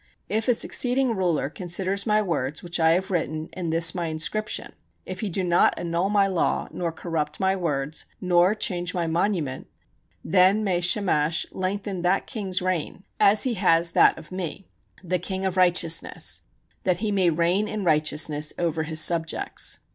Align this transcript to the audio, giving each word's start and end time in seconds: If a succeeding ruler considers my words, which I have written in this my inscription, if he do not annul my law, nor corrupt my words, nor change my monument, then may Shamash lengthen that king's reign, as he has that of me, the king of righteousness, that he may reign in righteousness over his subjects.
If 0.29 0.47
a 0.47 0.55
succeeding 0.55 1.15
ruler 1.15 1.47
considers 1.47 2.07
my 2.07 2.23
words, 2.23 2.63
which 2.63 2.79
I 2.79 2.93
have 2.93 3.11
written 3.11 3.49
in 3.53 3.69
this 3.69 3.93
my 3.93 4.07
inscription, 4.07 4.73
if 5.05 5.19
he 5.19 5.29
do 5.29 5.43
not 5.43 5.75
annul 5.77 6.09
my 6.09 6.25
law, 6.25 6.67
nor 6.71 6.91
corrupt 6.91 7.39
my 7.39 7.55
words, 7.55 8.05
nor 8.19 8.55
change 8.55 8.95
my 8.95 9.05
monument, 9.05 9.67
then 10.25 10.63
may 10.63 10.81
Shamash 10.81 11.45
lengthen 11.51 12.01
that 12.01 12.25
king's 12.25 12.63
reign, 12.63 13.03
as 13.19 13.43
he 13.43 13.53
has 13.53 13.91
that 13.91 14.17
of 14.17 14.31
me, 14.31 14.65
the 15.03 15.19
king 15.19 15.45
of 15.45 15.55
righteousness, 15.55 16.41
that 16.83 16.97
he 16.97 17.11
may 17.11 17.29
reign 17.29 17.67
in 17.67 17.83
righteousness 17.83 18.53
over 18.57 18.81
his 18.81 19.01
subjects. 19.01 19.77